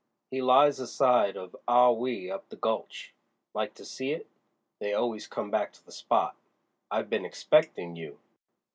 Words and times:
He 0.31 0.41
lies 0.41 0.79
aside 0.79 1.37
of 1.37 1.55
Ah 1.67 1.91
Wee 1.91 2.31
up 2.31 2.49
the 2.49 2.55
gulch. 2.55 3.13
Like 3.53 3.75
to 3.75 3.85
see 3.85 4.13
it? 4.13 4.25
They 4.79 4.95
always 4.95 5.27
come 5.27 5.51
back 5.51 5.71
to 5.73 5.85
the 5.85 5.91
spot—I've 5.91 7.07
been 7.11 7.23
expectin' 7.23 7.95
you. 7.95 8.17